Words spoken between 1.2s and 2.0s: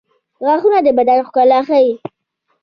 ښکلا ښيي.